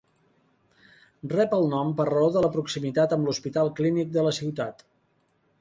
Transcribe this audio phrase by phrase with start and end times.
[1.33, 4.87] Rep el nom per raó de la proximitat amb l'Hospital Clínic de la ciutat.